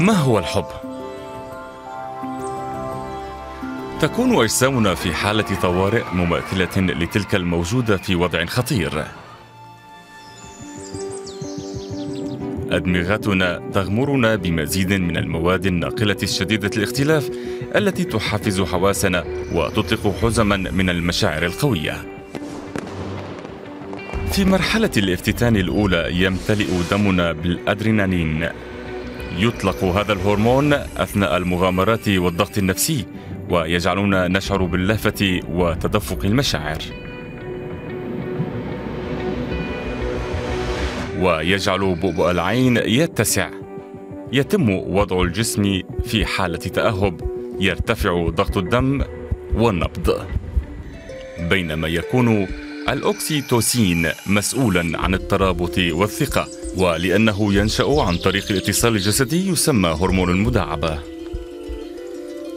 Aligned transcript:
ما 0.00 0.12
هو 0.12 0.38
الحب؟ 0.38 0.66
تكون 4.00 4.40
أجسامنا 4.42 4.94
في 4.94 5.14
حالة 5.14 5.60
طوارئ 5.62 6.02
مماثلة 6.12 6.76
لتلك 6.76 7.34
الموجودة 7.34 7.96
في 7.96 8.14
وضع 8.14 8.44
خطير. 8.44 9.04
أدمغتنا 12.70 13.70
تغمرنا 13.72 14.36
بمزيد 14.36 14.92
من 14.92 15.16
المواد 15.16 15.66
الناقلة 15.66 16.16
الشديدة 16.22 16.70
الاختلاف 16.76 17.30
التي 17.76 18.04
تحفز 18.04 18.60
حواسنا 18.60 19.24
وتطلق 19.52 20.14
حزما 20.22 20.56
من 20.56 20.90
المشاعر 20.90 21.44
القوية. 21.44 21.94
في 24.32 24.44
مرحلة 24.44 24.90
الافتتان 24.96 25.56
الأولى 25.56 26.08
يمتلئ 26.10 26.68
دمنا 26.90 27.32
بالأدرينالين 27.32 28.48
يطلق 29.36 29.84
هذا 29.84 30.12
الهرمون 30.12 30.72
أثناء 30.72 31.36
المغامرات 31.36 32.08
والضغط 32.08 32.58
النفسي 32.58 33.04
ويجعلنا 33.50 34.28
نشعر 34.28 34.64
باللهفة 34.64 35.40
وتدفق 35.50 36.24
المشاعر. 36.24 36.78
ويجعل 41.20 41.94
بؤبؤ 41.94 42.30
العين 42.30 42.76
يتسع. 42.76 43.50
يتم 44.32 44.70
وضع 44.70 45.22
الجسم 45.22 45.82
في 46.04 46.26
حالة 46.26 46.58
تأهب 46.58 47.20
يرتفع 47.60 48.28
ضغط 48.28 48.56
الدم 48.56 49.02
والنبض. 49.54 50.26
بينما 51.50 51.88
يكون 51.88 52.46
الاوكسيتوسين 52.92 54.08
مسؤولا 54.26 54.98
عن 54.98 55.14
الترابط 55.14 55.78
والثقة 55.78 56.48
ولأنه 56.76 57.54
ينشأ 57.54 58.00
عن 58.00 58.16
طريق 58.16 58.44
الاتصال 58.50 58.96
الجسدي 58.96 59.48
يسمى 59.48 59.88
هرمون 59.88 60.30
المداعبه 60.30 60.98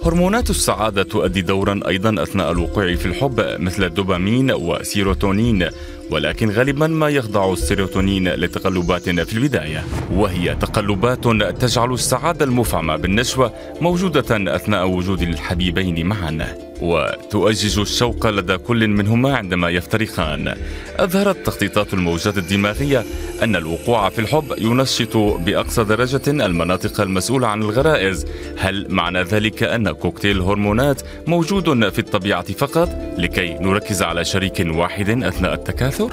هرمونات 0.04 0.50
السعادة 0.50 1.04
تؤدي 1.04 1.42
دورا 1.42 1.80
أيضا 1.88 2.24
أثناء 2.24 2.52
الوقوع 2.52 2.96
في 2.96 3.06
الحب 3.06 3.62
مثل 3.62 3.84
الدوبامين 3.84 4.52
وسيروتونين 4.52 5.70
ولكن 6.12 6.50
غالبا 6.50 6.88
ما 6.88 7.10
يخضع 7.10 7.54
السيروتونين 7.54 8.30
لتقلبات 8.30 9.10
في 9.10 9.34
البداية. 9.34 9.86
وهي 10.12 10.56
تقلبات 10.56 11.28
تجعل 11.62 11.94
السعادة 11.94 12.46
المفعمة 12.46 12.96
بالنشوة 12.96 13.54
موجودة 13.82 14.56
أثناء 14.56 14.88
وجود 14.88 15.22
الحبيبين 15.22 16.06
معا. 16.06 16.71
وتؤجج 16.82 17.80
الشوق 17.80 18.28
لدى 18.28 18.58
كل 18.58 18.88
منهما 18.88 19.38
عندما 19.38 19.70
يفترقان. 19.70 20.56
أظهرت 20.98 21.46
تخطيطات 21.46 21.94
الموجات 21.94 22.38
الدماغية 22.38 23.06
أن 23.44 23.56
الوقوع 23.56 24.10
في 24.10 24.20
الحب 24.20 24.54
ينشط 24.58 25.18
بأقصى 25.18 25.84
درجة 25.84 26.22
المناطق 26.28 27.02
المسؤولة 27.02 27.48
عن 27.48 27.62
الغرائز. 27.62 28.26
هل 28.58 28.88
معنى 28.90 29.24
ذلك 29.24 29.64
أن 29.64 29.92
كوكتيل 29.92 30.38
الهرمونات 30.38 31.02
موجود 31.28 31.90
في 31.90 32.00
الطبيعة 32.00 32.54
فقط 32.54 32.90
لكي 33.18 33.54
نركز 33.54 34.02
على 34.02 34.26
شريك 34.26 34.66
واحد 34.66 35.24
أثناء 35.24 35.54
التكاثر؟ 35.54 36.12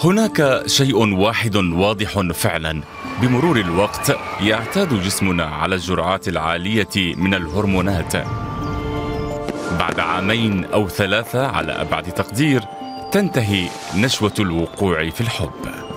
هناك 0.00 0.62
شيء 0.66 0.96
واحد 0.96 1.56
واضح 1.56 2.20
فعلا. 2.20 2.80
بمرور 3.22 3.56
الوقت 3.56 4.16
يعتاد 4.40 5.02
جسمنا 5.02 5.44
على 5.44 5.74
الجرعات 5.74 6.28
العالية 6.28 7.14
من 7.16 7.34
الهرمونات. 7.34 8.16
بعد 9.78 10.00
عامين 10.00 10.64
أو 10.64 10.88
ثلاثة 10.88 11.46
على 11.46 11.72
أبعد 11.72 12.02
تقدير 12.02 12.62
تنتهي 13.12 13.68
نشوة 13.96 14.34
الوقوع 14.38 15.10
في 15.10 15.20
الحب. 15.20 15.93